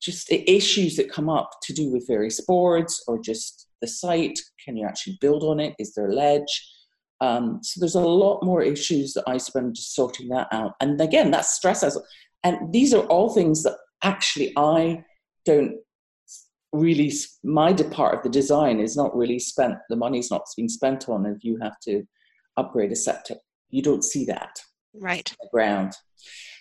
just 0.00 0.30
issues 0.30 0.96
that 0.96 1.10
come 1.10 1.28
up 1.28 1.50
to 1.64 1.72
do 1.72 1.90
with 1.90 2.06
various 2.06 2.40
boards 2.40 3.02
or 3.08 3.20
just 3.20 3.68
the 3.80 3.88
site. 3.88 4.38
Can 4.64 4.76
you 4.76 4.86
actually 4.86 5.18
build 5.20 5.42
on 5.42 5.60
it? 5.60 5.74
Is 5.78 5.94
there 5.94 6.08
a 6.08 6.14
ledge? 6.14 6.74
Um, 7.20 7.58
so 7.62 7.80
there's 7.80 7.96
a 7.96 8.00
lot 8.00 8.44
more 8.44 8.62
issues 8.62 9.12
that 9.14 9.24
I 9.26 9.38
spend 9.38 9.74
just 9.74 9.94
sorting 9.94 10.28
that 10.28 10.46
out. 10.52 10.74
And 10.80 11.00
again, 11.00 11.32
that's 11.32 11.54
stress. 11.54 11.84
And 12.44 12.72
these 12.72 12.94
are 12.94 13.04
all 13.06 13.30
things 13.30 13.64
that 13.64 13.76
actually 14.04 14.52
I 14.56 15.04
don't 15.44 15.74
really 16.72 17.12
my 17.42 17.72
part 17.72 18.14
of 18.14 18.22
the 18.22 18.28
design 18.28 18.78
is 18.78 18.94
not 18.94 19.16
really 19.16 19.38
spent 19.38 19.74
the 19.88 19.96
money's 19.96 20.30
not 20.30 20.42
being 20.54 20.68
spent 20.68 21.08
on 21.08 21.24
if 21.24 21.42
you 21.42 21.58
have 21.62 21.80
to 21.80 22.02
upgrade 22.58 22.92
a 22.92 22.96
septic 22.96 23.38
you 23.70 23.82
don't 23.82 24.04
see 24.04 24.24
that 24.24 24.60
right 24.94 25.34
ground 25.52 25.92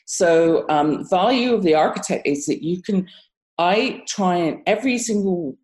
so 0.05 0.65
um, 0.69 1.07
value 1.09 1.53
of 1.53 1.63
the 1.63 1.75
architect 1.75 2.25
is 2.25 2.45
that 2.45 2.63
you 2.63 2.81
can 2.81 3.07
i 3.57 4.01
try 4.07 4.35
and 4.35 4.59
every 4.65 4.97
single 4.97 5.57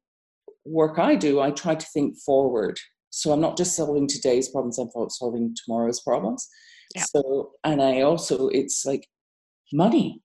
work 0.65 0.97
i 0.97 1.15
do 1.15 1.39
i 1.39 1.51
try 1.51 1.75
to 1.75 1.85
think 1.87 2.17
forward 2.17 2.77
so 3.09 3.31
i'm 3.31 3.41
not 3.41 3.57
just 3.57 3.75
solving 3.75 4.07
today's 4.07 4.49
problems 4.49 4.77
i'm 4.77 4.89
solving 5.09 5.55
tomorrow's 5.63 6.01
problems 6.01 6.47
yeah. 6.95 7.03
so 7.03 7.51
and 7.63 7.81
i 7.81 8.01
also 8.01 8.47
it's 8.49 8.85
like 8.85 9.07
money 9.71 10.21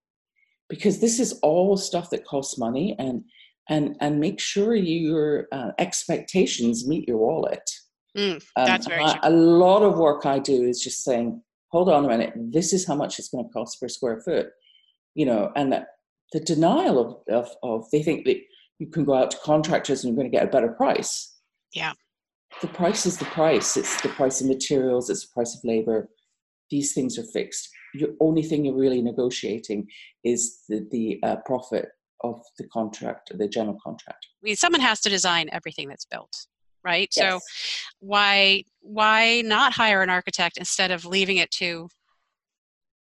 because 0.69 1.01
this 1.01 1.19
is 1.19 1.33
all 1.43 1.77
stuff 1.77 2.11
that 2.11 2.25
costs 2.25 2.59
money 2.59 2.95
and 2.99 3.25
and 3.69 3.97
and 4.01 4.21
make 4.21 4.41
sure 4.41 4.75
your 4.75 5.47
uh, 5.53 5.73
expectations 5.79 6.87
meet 6.87 7.07
your 7.07 7.19
wallet. 7.19 7.69
Mm, 8.19 8.45
that's 8.57 8.87
um, 8.87 8.91
very 8.91 9.05
I, 9.05 9.19
A 9.23 9.31
lot 9.31 9.83
of 9.83 9.97
work 9.97 10.27
I 10.27 10.41
do 10.41 10.65
is 10.65 10.83
just 10.83 11.05
saying, 11.05 11.41
hold 11.71 11.89
on 11.89 12.05
a 12.05 12.09
minute, 12.09 12.33
this 12.37 12.73
is 12.73 12.87
how 12.87 12.97
much 12.97 13.19
it's 13.19 13.29
going 13.29 13.47
to 13.47 13.53
cost 13.53 13.81
per 13.81 13.89
square 13.89 14.21
foot, 14.21 14.49
you 15.15 15.25
know, 15.25 15.53
and 15.55 15.73
that 15.73 15.87
the 16.33 16.41
denial 16.41 16.99
of, 16.99 17.35
of, 17.35 17.51
of 17.63 17.91
they 17.93 18.03
think 18.03 18.25
that 18.27 18.39
you 18.79 18.89
can 18.89 19.05
go 19.05 19.15
out 19.15 19.31
to 19.31 19.39
contractors 19.45 20.03
and 20.03 20.13
you're 20.13 20.21
going 20.21 20.31
to 20.31 20.37
get 20.37 20.47
a 20.47 20.51
better 20.51 20.69
price. 20.69 21.37
Yeah. 21.73 21.93
The 22.61 22.69
price 22.69 23.07
is 23.07 23.19
the 23.19 23.25
price. 23.27 23.77
It's 23.77 24.01
the 24.01 24.09
price 24.09 24.41
of 24.41 24.49
materials. 24.49 25.11
It's 25.11 25.27
the 25.27 25.33
price 25.35 25.55
of 25.55 25.61
labor. 25.65 26.09
These 26.71 26.93
things 26.95 27.19
are 27.19 27.25
fixed. 27.25 27.69
The 27.95 28.17
only 28.21 28.43
thing 28.43 28.65
you're 28.65 28.75
really 28.75 29.03
negotiating 29.03 29.87
is 30.25 30.61
the, 30.69 30.87
the 30.91 31.21
uh, 31.23 31.37
profit 31.47 31.89
of 32.25 32.43
the 32.59 32.67
contract, 32.69 33.31
the 33.37 33.49
general 33.49 33.79
contract. 33.83 34.27
I 34.43 34.43
mean, 34.43 34.57
someone 34.57 34.81
has 34.81 35.01
to 35.03 35.09
design 35.09 35.49
everything 35.53 35.89
that's 35.89 36.05
built, 36.05 36.47
right? 36.89 37.09
Yes. 37.15 37.25
So 37.25 37.41
why 38.01 38.65
why 38.81 39.43
not 39.43 39.73
hire 39.75 40.03
an 40.03 40.11
architect 40.11 40.57
instead 40.57 40.91
of 40.91 41.05
leaving 41.05 41.37
it 41.37 41.51
to 41.53 41.89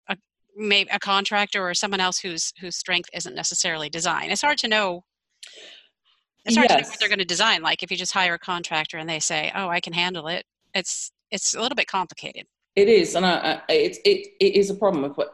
a 0.08 0.16
maybe 0.56 0.90
a 0.92 0.98
contractor 0.98 1.66
or 1.66 1.74
someone 1.74 2.00
else 2.00 2.18
whose 2.18 2.52
whose 2.60 2.76
strength 2.76 3.08
isn't 3.14 3.34
necessarily 3.34 3.88
design? 3.88 4.30
It's 4.30 4.42
hard 4.42 4.58
to 4.58 4.68
know. 4.68 5.04
It's 6.44 6.56
hard 6.56 6.68
yes. 6.68 6.76
to 6.76 6.82
know 6.82 6.88
what 6.90 6.98
they're 7.00 7.08
going 7.08 7.18
to 7.20 7.24
design. 7.24 7.62
Like 7.62 7.82
if 7.82 7.90
you 7.90 7.96
just 7.96 8.12
hire 8.12 8.34
a 8.34 8.38
contractor 8.38 8.98
and 8.98 9.08
they 9.08 9.20
say, 9.20 9.50
"Oh, 9.54 9.68
I 9.68 9.80
can 9.80 9.94
handle 9.94 10.28
it," 10.28 10.44
it's 10.74 11.12
it's 11.30 11.54
a 11.54 11.60
little 11.60 11.76
bit 11.76 11.86
complicated. 11.86 12.46
It 12.76 12.88
is, 12.88 13.14
and 13.14 13.24
I, 13.24 13.62
I, 13.68 13.72
it, 13.72 13.98
it 14.04 14.28
it 14.40 14.56
is 14.56 14.70
a 14.70 14.74
problem 14.74 15.02
with 15.02 15.16
what 15.16 15.30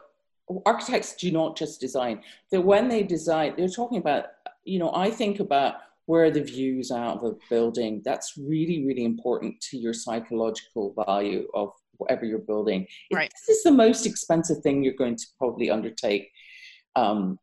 architects 0.65 1.15
do 1.15 1.31
not 1.31 1.57
just 1.57 1.81
design. 1.81 2.21
That 2.51 2.61
when 2.61 2.87
they 2.87 3.03
design, 3.03 3.53
they're 3.57 3.67
talking 3.67 3.97
about. 3.97 4.25
You 4.65 4.77
know, 4.77 4.91
I 4.93 5.09
think 5.09 5.39
about 5.39 5.75
where 6.09 6.31
the 6.31 6.41
views 6.41 6.89
out 6.89 7.17
of 7.17 7.23
a 7.23 7.35
building. 7.51 8.01
That's 8.03 8.33
really, 8.35 8.83
really 8.83 9.05
important 9.05 9.61
to 9.69 9.77
your 9.77 9.93
psychological 9.93 10.95
value 11.05 11.47
of 11.53 11.69
whatever 11.97 12.25
you're 12.25 12.39
building. 12.39 12.87
Right. 13.13 13.31
This 13.47 13.57
is 13.57 13.63
the 13.63 13.71
most 13.71 14.07
expensive 14.07 14.63
thing 14.63 14.83
you're 14.83 14.95
going 14.95 15.17
to 15.17 15.25
probably 15.37 15.69
undertake. 15.69 16.31
Um, 16.95 17.37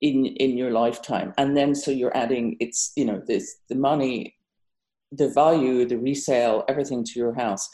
in 0.00 0.24
in 0.24 0.56
your 0.56 0.70
lifetime 0.70 1.34
and 1.36 1.54
then 1.54 1.74
so 1.74 1.90
you're 1.90 2.16
adding 2.16 2.56
it's 2.58 2.90
you 2.96 3.04
know 3.04 3.20
this 3.26 3.56
the 3.68 3.74
money 3.74 4.34
the 5.12 5.28
value 5.28 5.84
the 5.84 5.98
resale 5.98 6.64
everything 6.68 7.04
to 7.04 7.18
your 7.18 7.34
house 7.34 7.68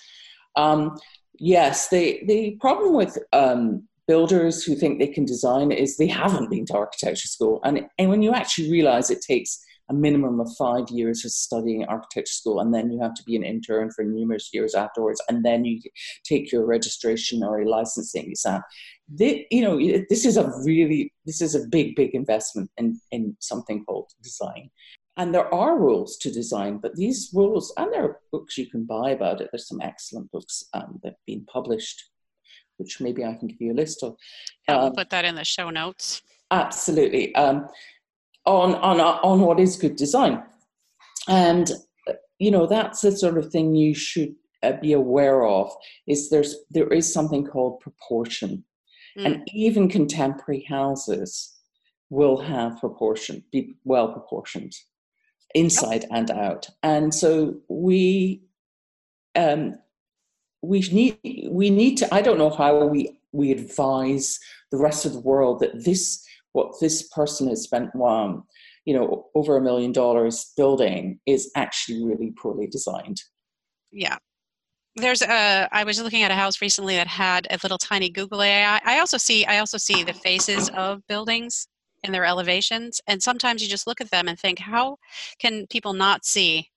um, 0.56 0.98
yes 1.38 1.88
the 1.88 2.20
the 2.26 2.56
problem 2.60 2.94
with 2.94 3.16
um, 3.32 3.86
builders 4.08 4.64
who 4.64 4.74
think 4.74 4.98
they 4.98 5.06
can 5.06 5.24
design 5.24 5.70
is 5.70 5.96
they 5.96 6.08
haven't 6.08 6.50
been 6.50 6.66
to 6.66 6.74
architecture 6.74 7.28
school 7.28 7.60
and 7.62 7.86
and 7.96 8.10
when 8.10 8.22
you 8.22 8.32
actually 8.32 8.68
realize 8.72 9.08
it 9.08 9.22
takes 9.22 9.62
a 9.88 9.94
minimum 9.94 10.40
of 10.40 10.48
five 10.56 10.88
years 10.90 11.24
of 11.24 11.30
studying 11.30 11.84
architecture 11.84 12.32
school, 12.32 12.60
and 12.60 12.74
then 12.74 12.90
you 12.90 13.00
have 13.00 13.14
to 13.14 13.22
be 13.24 13.36
an 13.36 13.44
intern 13.44 13.90
for 13.90 14.04
numerous 14.04 14.50
years 14.52 14.74
afterwards, 14.74 15.22
and 15.28 15.44
then 15.44 15.64
you 15.64 15.80
take 16.24 16.50
your 16.50 16.66
registration 16.66 17.42
or 17.42 17.60
a 17.60 17.68
licensing 17.68 18.30
exam. 18.30 18.62
This, 19.08 19.42
you 19.50 19.62
know, 19.62 19.78
this 20.10 20.24
is 20.24 20.36
a 20.36 20.52
really 20.64 21.12
this 21.24 21.40
is 21.40 21.54
a 21.54 21.66
big, 21.68 21.94
big 21.94 22.14
investment 22.14 22.70
in 22.76 23.00
in 23.10 23.36
something 23.40 23.84
called 23.84 24.10
design. 24.22 24.70
And 25.18 25.34
there 25.34 25.52
are 25.54 25.78
rules 25.78 26.18
to 26.18 26.30
design, 26.30 26.76
but 26.76 26.94
these 26.94 27.30
rules, 27.32 27.72
and 27.78 27.90
there 27.90 28.04
are 28.04 28.20
books 28.32 28.58
you 28.58 28.68
can 28.68 28.84
buy 28.84 29.10
about 29.10 29.40
it. 29.40 29.48
There's 29.50 29.66
some 29.66 29.80
excellent 29.80 30.30
books 30.30 30.64
um, 30.74 31.00
that 31.02 31.10
have 31.10 31.26
been 31.26 31.46
published, 31.46 32.10
which 32.76 33.00
maybe 33.00 33.24
I 33.24 33.34
can 33.34 33.48
give 33.48 33.60
you 33.60 33.72
a 33.72 33.74
list 33.74 34.02
of. 34.02 34.16
Um, 34.68 34.82
will 34.82 34.90
put 34.90 35.08
that 35.10 35.24
in 35.24 35.34
the 35.34 35.44
show 35.44 35.70
notes. 35.70 36.20
Absolutely. 36.50 37.34
Um, 37.34 37.66
on 38.46 38.74
on 38.76 39.00
on 39.00 39.40
what 39.40 39.60
is 39.60 39.76
good 39.76 39.96
design, 39.96 40.42
and 41.28 41.72
you 42.38 42.50
know 42.50 42.66
that's 42.66 43.00
the 43.00 43.12
sort 43.12 43.38
of 43.38 43.50
thing 43.50 43.74
you 43.74 43.94
should 43.94 44.34
uh, 44.62 44.72
be 44.80 44.92
aware 44.92 45.44
of. 45.44 45.70
Is 46.06 46.30
there's 46.30 46.56
there 46.70 46.88
is 46.88 47.12
something 47.12 47.44
called 47.44 47.80
proportion, 47.80 48.64
mm. 49.18 49.26
and 49.26 49.48
even 49.52 49.88
contemporary 49.88 50.64
houses 50.68 51.52
will 52.08 52.38
have 52.38 52.78
proportion, 52.78 53.42
be 53.50 53.74
well 53.84 54.12
proportioned, 54.12 54.72
inside 55.54 56.04
oh. 56.10 56.16
and 56.16 56.30
out, 56.30 56.68
and 56.82 57.14
so 57.14 57.56
we. 57.68 58.42
Um, 59.34 59.74
we 60.62 60.80
need 60.80 61.18
we 61.50 61.68
need 61.68 61.96
to 61.96 62.12
i 62.12 62.22
don't 62.22 62.38
know 62.38 62.50
how 62.50 62.86
we 62.86 63.16
we 63.32 63.52
advise 63.52 64.40
the 64.72 64.78
rest 64.78 65.04
of 65.04 65.12
the 65.12 65.20
world 65.20 65.60
that 65.60 65.84
this 65.84 66.25
what 66.56 66.80
this 66.80 67.08
person 67.08 67.48
has 67.48 67.62
spent 67.62 67.94
um, 67.96 68.44
you 68.86 68.94
know 68.94 69.26
over 69.34 69.58
a 69.58 69.60
million 69.60 69.92
dollars 69.92 70.52
building 70.56 71.20
is 71.26 71.50
actually 71.54 72.02
really 72.02 72.32
poorly 72.40 72.66
designed 72.66 73.20
yeah 73.92 74.16
there's 74.96 75.20
a 75.20 75.68
i 75.70 75.84
was 75.84 76.00
looking 76.00 76.22
at 76.22 76.30
a 76.30 76.34
house 76.34 76.62
recently 76.62 76.96
that 76.96 77.06
had 77.06 77.46
a 77.50 77.58
little 77.62 77.76
tiny 77.78 78.08
google 78.08 78.42
ai 78.42 78.80
i 78.84 78.98
also 78.98 79.18
see 79.18 79.44
i 79.44 79.58
also 79.58 79.76
see 79.76 80.02
the 80.02 80.14
faces 80.14 80.70
of 80.70 81.06
buildings 81.08 81.68
and 82.04 82.14
their 82.14 82.24
elevations 82.24 83.00
and 83.06 83.22
sometimes 83.22 83.62
you 83.62 83.68
just 83.68 83.86
look 83.86 84.00
at 84.00 84.10
them 84.10 84.26
and 84.26 84.38
think 84.38 84.58
how 84.58 84.96
can 85.38 85.66
people 85.66 85.92
not 85.92 86.24
see 86.24 86.68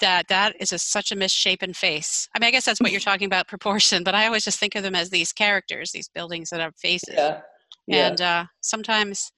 that 0.00 0.26
that 0.28 0.56
is 0.58 0.72
a, 0.72 0.78
such 0.78 1.12
a 1.12 1.16
misshapen 1.16 1.72
face. 1.72 2.28
I 2.34 2.40
mean, 2.40 2.48
I 2.48 2.50
guess 2.50 2.64
that's 2.64 2.80
what 2.80 2.90
you're 2.90 3.00
talking 3.12 3.26
about 3.26 3.46
proportion, 3.46 4.02
but 4.02 4.12
I 4.12 4.26
always 4.26 4.44
just 4.44 4.58
think 4.58 4.74
of 4.74 4.82
them 4.82 4.96
as 4.96 5.08
these 5.08 5.32
characters, 5.32 5.92
these 5.92 6.08
buildings 6.08 6.50
that 6.50 6.58
have 6.58 6.74
faces. 6.74 7.14
Yeah 7.16 7.40
yeah. 7.86 8.08
and 8.08 8.20
uh, 8.20 8.44
sometimes 8.60 9.32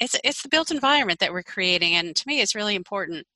it's 0.00 0.16
it's 0.24 0.42
the 0.42 0.48
built 0.48 0.70
environment 0.70 1.20
that 1.20 1.32
we're 1.32 1.42
creating 1.42 1.94
and 1.94 2.16
to 2.16 2.26
me 2.26 2.40
it's 2.40 2.54
really 2.54 2.74
important 2.74 3.26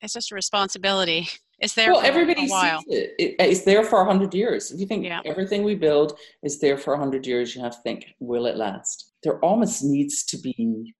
it's 0.00 0.14
just 0.14 0.32
a 0.32 0.34
responsibility 0.34 1.28
it's 1.58 1.74
there 1.74 1.92
well 1.92 2.00
for 2.00 2.06
everybody 2.06 2.46
a 2.46 2.48
while. 2.48 2.80
sees 2.82 2.96
it. 2.96 3.14
it 3.18 3.36
it's 3.38 3.62
there 3.62 3.82
for 3.84 3.98
100 3.98 4.32
years 4.34 4.70
if 4.70 4.80
you 4.80 4.86
think 4.86 5.04
yeah. 5.04 5.20
everything 5.24 5.64
we 5.64 5.74
build 5.74 6.18
is 6.42 6.60
there 6.60 6.78
for 6.78 6.94
100 6.94 7.26
years 7.26 7.54
you 7.54 7.62
have 7.62 7.72
to 7.72 7.82
think 7.82 8.06
will 8.20 8.46
it 8.46 8.56
last 8.56 9.12
there 9.22 9.38
almost 9.40 9.82
needs 9.82 10.24
to 10.24 10.38
be 10.38 10.94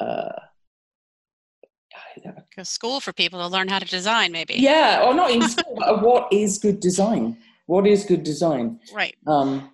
uh, 0.00 0.32
a 2.56 2.64
school 2.64 3.00
for 3.00 3.12
people 3.12 3.38
to 3.40 3.46
learn 3.46 3.68
how 3.68 3.78
to 3.78 3.86
design 3.86 4.32
maybe 4.32 4.54
yeah 4.54 5.02
or 5.04 5.14
not 5.14 5.30
even 5.30 5.48
school 5.48 5.76
what 6.00 6.32
is 6.32 6.58
good 6.58 6.80
design 6.80 7.36
what 7.66 7.86
is 7.86 8.04
good 8.04 8.22
design 8.22 8.78
right 8.94 9.16
um 9.26 9.70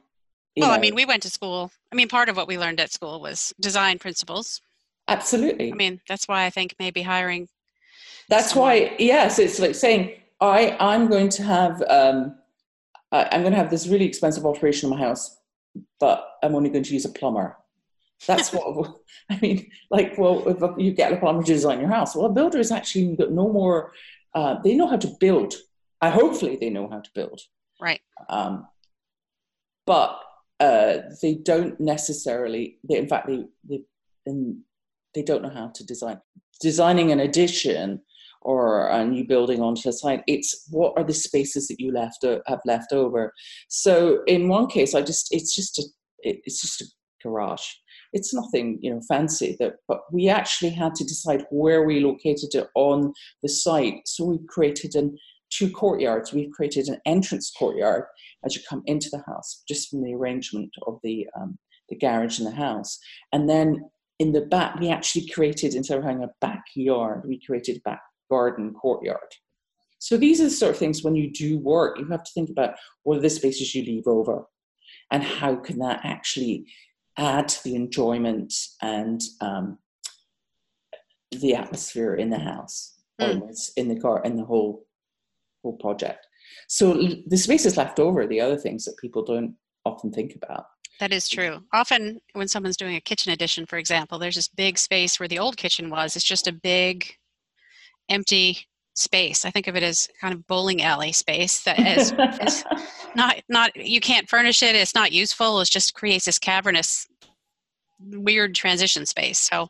well, 0.57 0.71
know. 0.71 0.77
I 0.77 0.81
mean, 0.81 0.95
we 0.95 1.05
went 1.05 1.23
to 1.23 1.31
school. 1.31 1.71
I 1.93 1.97
mean, 1.97 2.09
part 2.09 2.29
of 2.29 2.37
what 2.37 2.49
we 2.49 2.59
learned 2.59 2.81
at 2.81 2.93
school 2.93 3.21
was 3.21 3.53
design 3.61 3.99
principles. 3.99 4.61
Absolutely. 5.09 5.73
I 5.73 5.75
mean, 5.75 6.01
that's 6.09 6.29
why 6.29 6.45
I 6.45 6.51
think 6.51 6.75
maybe 6.79 7.03
hiring. 7.03 7.49
That's 8.29 8.51
someone. 8.51 8.69
why, 8.69 8.97
yes, 8.99 9.39
it's 9.39 9.59
like 9.59 9.75
saying, 9.75 10.13
I, 10.41 10.77
I'm 10.81 11.09
going 11.09 11.29
to 11.31 11.43
have, 11.43 11.83
um, 11.89 12.37
I, 13.13 13.29
I'm 13.33 13.43
going 13.43 13.53
to 13.53 13.59
have 13.59 13.71
this 13.71 13.87
really 13.87 14.07
expensive 14.07 14.45
alteration 14.47 14.91
in 14.91 14.99
my 14.99 15.05
house, 15.05 15.37
but 16.01 16.27
I'm 16.43 16.55
only 16.55 16.71
going 16.71 16.85
to 16.85 16.93
use 16.93 17.05
a 17.05 17.11
plumber. 17.11 17.57
That's 18.27 18.53
what 18.53 18.97
I 19.31 19.39
mean. 19.41 19.71
Like, 19.91 20.17
well, 20.17 20.49
if 20.49 20.59
you 20.79 20.93
get 20.93 21.13
a 21.13 21.17
plumber 21.17 21.43
to 21.43 21.53
design 21.53 21.81
your 21.81 21.89
house, 21.89 22.17
well, 22.17 22.27
a 22.27 22.33
builder 22.33 22.59
is 22.59 22.71
actually 22.71 23.17
got 23.17 23.33
no 23.33 23.49
more. 23.49 23.93
Uh, 24.35 24.57
they 24.63 24.75
know 24.75 24.87
how 24.87 24.97
to 24.97 25.11
build. 25.21 25.55
I 26.01 26.11
hopefully 26.11 26.57
they 26.57 26.71
know 26.71 26.89
how 26.89 27.01
to 27.01 27.11
build. 27.15 27.41
Right. 27.81 28.01
Um, 28.29 28.67
but 29.87 30.21
uh, 30.61 30.99
they 31.21 31.35
don't 31.35 31.79
necessarily, 31.81 32.79
they, 32.89 32.97
in 32.97 33.09
fact, 33.09 33.27
they, 33.27 33.45
they, 33.69 33.83
they 35.15 35.23
don't 35.23 35.43
know 35.43 35.51
how 35.51 35.71
to 35.75 35.85
design. 35.85 36.21
Designing 36.61 37.13
an 37.13 37.21
addition 37.21 38.01
or 38.43 38.89
a 38.89 39.05
new 39.05 39.27
building 39.27 39.61
onto 39.61 39.89
a 39.89 39.93
site, 39.93 40.23
it's 40.27 40.67
what 40.71 40.93
are 40.97 41.05
the 41.05 41.15
spaces 41.15 41.67
that 41.69 41.81
you 41.81 41.93
left 41.93 42.25
have 42.47 42.61
left 42.65 42.93
over. 42.93 43.33
So 43.69 44.23
in 44.27 44.49
one 44.49 44.67
case, 44.69 44.95
I 44.95 45.03
just 45.03 45.29
it's 45.35 45.55
just 45.55 45.79
a 45.79 45.83
it's 46.21 46.61
just 46.61 46.83
a 46.83 46.85
garage. 47.23 47.67
It's 48.13 48.35
nothing 48.35 48.79
you 48.83 48.93
know 48.93 49.01
fancy 49.09 49.57
that, 49.59 49.75
but 49.89 50.03
we 50.13 50.29
actually 50.29 50.71
had 50.71 50.95
to 50.97 51.05
decide 51.05 51.47
where 51.51 51.85
we 51.85 52.01
located 52.01 52.55
it 52.55 52.69
on 52.75 53.13
the 53.43 53.49
site. 53.49 54.03
So 54.07 54.25
we 54.27 54.39
created 54.47 54.95
an 54.95 55.17
two 55.51 55.71
courtyards. 55.71 56.33
We've 56.33 56.51
created 56.51 56.89
an 56.89 57.01
entrance 57.07 57.51
courtyard 57.57 58.05
as 58.45 58.57
you 58.57 58.63
come 58.69 58.83
into 58.87 59.09
the 59.11 59.23
house, 59.27 59.63
just 59.69 59.91
from 59.91 60.03
the 60.03 60.15
arrangement 60.15 60.71
of 60.87 60.99
the 61.03 61.27
um, 61.41 61.59
the 61.89 61.97
garage 61.97 62.39
in 62.39 62.45
the 62.45 62.51
house. 62.51 62.99
And 63.33 63.49
then 63.49 63.85
in 64.19 64.33
the 64.33 64.43
back, 64.43 64.79
we 64.81 64.89
actually 64.89 65.29
created 65.29 65.75
instead 65.75 65.99
of 65.99 66.05
having 66.05 66.25
a 66.25 66.31
backyard, 66.41 67.23
we 67.27 67.41
created 67.45 67.77
a 67.77 67.81
back 67.81 68.01
garden 68.31 68.73
courtyard. 68.73 69.19
So 69.99 70.17
these 70.17 70.41
are 70.41 70.45
the 70.45 70.51
sort 70.51 70.73
of 70.73 70.79
things 70.79 71.03
when 71.03 71.15
you 71.15 71.31
do 71.31 71.59
work, 71.59 71.99
you 71.99 72.07
have 72.09 72.25
to 72.25 72.33
think 72.33 72.51
about 72.51 72.75
what 73.03 73.19
are 73.19 73.23
the 73.23 73.31
spaces 73.31 73.75
you 73.75 73.85
leave 73.85 74.07
over, 74.07 74.45
and 75.11 75.23
how 75.23 75.57
can 75.57 75.79
that 75.79 76.01
actually 76.05 76.67
add 77.17 77.49
to 77.49 77.65
the 77.65 77.75
enjoyment 77.75 78.53
and 78.83 79.21
um, 79.41 79.79
the 81.33 81.55
atmosphere 81.55 82.15
in 82.15 82.31
the 82.31 82.39
house, 82.39 82.95
mm. 83.21 83.41
or 83.41 83.51
in 83.77 83.89
the 83.89 83.99
car, 83.99 84.23
in 84.25 84.37
the 84.37 84.45
whole 84.45 84.85
whole 85.63 85.77
project. 85.79 86.24
So 86.69 86.95
the 87.27 87.37
space 87.37 87.67
is 87.67 87.77
left 87.77 87.99
over, 87.99 88.27
the 88.27 88.41
other 88.41 88.57
things 88.57 88.85
that 88.85 88.97
people 88.99 89.25
don't 89.25 89.55
often 89.85 90.13
think 90.13 90.35
about. 90.35 90.67
That 91.01 91.13
is 91.13 91.29
true. 91.29 91.61
Often, 91.73 92.21
when 92.35 92.47
someone's 92.47 92.77
doing 92.77 92.95
a 92.95 93.01
kitchen 93.01 93.33
addition, 93.33 93.67
for 93.67 93.79
example, 93.79 94.19
there's 94.19 94.37
this 94.37 94.49
big 94.49 94.79
space 94.79 95.19
where 95.19 95.29
the 95.29 95.41
old 95.41 95.57
kitchen 95.57 95.91
was. 95.91 96.15
It's 96.15 96.25
just 96.25 96.47
a 96.47 96.53
big, 96.53 97.05
empty 98.09 98.59
space. 98.95 99.45
I 99.45 99.51
think 99.51 99.67
of 99.67 99.75
it 99.75 99.83
as 99.83 100.09
kind 100.21 100.33
of 100.33 100.47
bowling 100.47 100.83
alley 100.83 101.11
space 101.13 101.63
that 101.65 101.81
is, 101.81 102.13
is 102.41 102.65
not 103.17 103.41
not 103.49 103.75
you 103.75 104.01
can't 104.01 104.29
furnish 104.29 104.63
it. 104.63 104.77
It's 104.77 104.95
not 104.95 105.13
useful. 105.13 105.61
It 105.61 105.69
just 105.69 105.95
creates 105.95 106.27
this 106.27 106.39
cavernous, 106.39 107.09
weird 107.99 108.55
transition 108.55 109.05
space. 109.05 109.41
So 109.41 109.69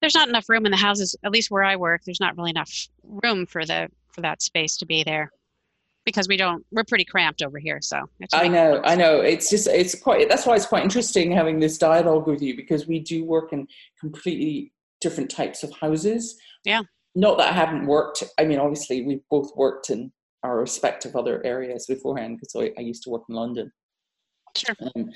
there's 0.00 0.14
not 0.14 0.28
enough 0.28 0.48
room 0.48 0.64
in 0.64 0.72
the 0.72 0.78
houses. 0.78 1.14
At 1.24 1.32
least 1.32 1.50
where 1.50 1.64
I 1.64 1.76
work, 1.76 2.02
there's 2.04 2.20
not 2.20 2.36
really 2.36 2.50
enough 2.50 2.88
room 3.02 3.44
for 3.46 3.66
the 3.66 3.88
for 4.14 4.20
that 4.22 4.42
space 4.42 4.76
to 4.78 4.86
be 4.86 5.02
there. 5.02 5.30
Because 6.04 6.28
we 6.28 6.36
don't 6.36 6.64
we're 6.70 6.84
pretty 6.84 7.06
cramped 7.06 7.40
over 7.40 7.58
here 7.58 7.78
so 7.80 7.98
i 8.34 8.46
know 8.46 8.82
i 8.84 8.94
know. 8.94 9.20
It's 9.22 9.48
just 9.48 9.66
it's 9.68 9.94
quite 9.94 10.28
that's 10.28 10.44
why 10.44 10.54
it's 10.54 10.66
quite 10.66 10.84
interesting 10.84 11.32
having 11.32 11.60
this 11.60 11.78
dialogue 11.78 12.26
with 12.26 12.42
you 12.42 12.54
because 12.54 12.86
we 12.86 13.00
do 13.00 13.24
work 13.24 13.54
in 13.54 13.66
completely 13.98 14.74
different 15.00 15.30
types 15.30 15.62
of 15.62 15.72
houses. 15.72 16.36
Yeah. 16.64 16.82
Not 17.14 17.38
that 17.38 17.52
i 17.52 17.54
haven't 17.54 17.86
worked 17.86 18.22
i 18.38 18.44
mean 18.44 18.58
obviously 18.58 19.02
we've 19.02 19.26
both 19.30 19.50
worked 19.56 19.88
in 19.88 20.12
our 20.42 20.58
respective 20.58 21.16
other 21.16 21.44
areas 21.46 21.86
beforehand 21.86 22.38
because 22.38 22.54
I, 22.54 22.78
I, 22.78 22.82
used 22.82 23.02
to 23.04 23.10
work 23.10 23.22
in 23.30 23.34
london. 23.34 23.72
Sure. 24.56 24.76
Um, 24.94 25.10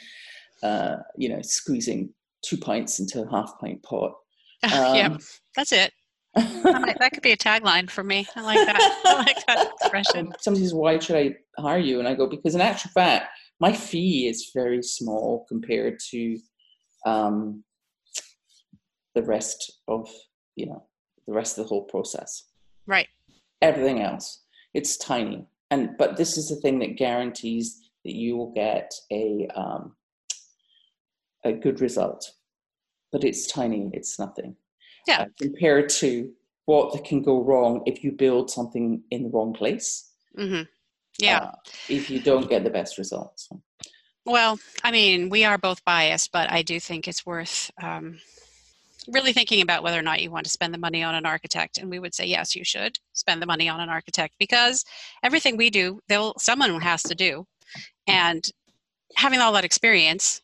uh, 0.62 0.97
you 1.19 1.28
know 1.28 1.43
squeezing 1.43 2.14
two 2.43 2.57
pints 2.57 2.99
into 2.99 3.23
a 3.23 3.31
half 3.31 3.52
pint 3.61 3.83
pot. 3.83 4.12
Um, 4.64 4.95
yeah 4.97 5.17
that's 5.55 5.71
it 5.71 5.93
that 6.38 7.11
could 7.12 7.23
be 7.23 7.33
a 7.33 7.37
tagline 7.37 7.90
for 7.90 8.02
me. 8.02 8.26
I 8.37 8.42
like 8.42 8.66
that. 8.66 9.00
I 9.04 9.14
like 9.14 9.47
that 9.47 9.73
expression. 9.80 10.33
Somebody 10.40 10.64
says, 10.64 10.75
"Why 10.75 10.99
should 10.99 11.16
I 11.16 11.37
hire 11.61 11.78
you?" 11.78 11.99
And 11.99 12.09
I 12.09 12.14
go, 12.14 12.26
"Because 12.26 12.54
in 12.54 12.61
actual 12.61 12.90
fact, 12.90 13.30
my 13.61 13.73
fee 13.73 14.28
is 14.28 14.50
very 14.54 14.83
small 14.83 15.47
compared 15.49 15.99
to 16.11 16.38
um, 17.07 17.64
the 19.14 19.23
rest 19.23 19.80
of 19.88 20.11
you 20.57 20.66
know 20.66 20.87
the 21.26 21.33
rest 21.33 21.59
of 21.59 21.64
the 21.64 21.68
whole 21.68 21.85
process. 21.85 22.45
Right. 22.87 23.09
Everything 23.61 24.00
else, 24.00 24.45
it's 24.75 24.97
tiny, 24.97 25.47
and 25.71 25.90
but 25.99 26.16
this 26.16 26.38
is 26.38 26.49
the 26.49 26.57
thing 26.57 26.78
that 26.80 26.97
guarantees 26.97 27.90
that 28.04 28.14
you 28.14 28.37
will 28.37 28.52
get 28.52 28.92
a 29.12 29.49
um, 29.54 29.97
a 31.45 31.52
good 31.52 31.80
result. 31.80 32.30
But 33.12 33.25
it's 33.25 33.47
tiny; 33.47 33.90
it's 33.92 34.18
nothing. 34.18 34.57
Yeah. 35.09 35.23
Uh, 35.23 35.27
compared 35.41 35.88
to 35.88 36.31
what 36.67 36.93
that 36.93 37.05
can 37.05 37.23
go 37.23 37.43
wrong 37.43 37.83
if 37.87 38.05
you 38.05 38.12
build 38.12 38.50
something 38.50 39.03
in 39.11 39.23
the 39.25 39.31
wrong 39.31 39.55
place. 39.55 40.12
hmm 40.37 40.62
Yeah. 41.19 41.38
uh, 41.38 41.53
if 41.88 42.11
you 42.11 42.21
don't 42.21 42.49
get 42.49 42.62
the 42.62 42.71
best 42.71 42.99
results. 42.99 43.49
Well, 44.27 44.59
I 44.85 44.91
mean, 44.91 45.31
we 45.31 45.45
are 45.47 45.57
both 45.57 45.83
biased, 45.87 46.31
but 46.31 46.53
I 46.53 46.61
do 46.61 46.79
think 46.79 47.09
it's 47.09 47.25
worth 47.25 47.71
um, 47.83 48.19
really 49.09 49.33
thinking 49.33 49.62
about 49.62 49.83
whether 49.83 49.99
or 49.99 50.03
not 50.03 50.21
you 50.21 50.31
want 50.31 50.45
to 50.45 50.50
spend 50.50 50.75
the 50.75 50.79
money 50.79 51.03
on 51.03 51.15
an 51.15 51.25
architect. 51.25 51.79
And 51.79 51.88
we 51.88 51.99
would 51.99 52.15
say, 52.15 52.27
yes, 52.27 52.55
you 52.55 52.62
should 52.62 52.99
spend 53.15 53.41
the 53.41 53.47
money 53.47 53.71
on 53.71 53.81
an 53.81 53.88
architect 53.88 54.35
because 54.38 54.85
everything 55.23 55.57
we 55.57 55.71
do, 55.71 56.00
they'll 56.09 56.35
someone 56.38 56.79
has 56.83 57.03
to 57.05 57.15
do, 57.15 57.47
and 58.07 58.47
having 59.17 59.41
all 59.41 59.55
that 59.55 59.65
experience 59.65 60.43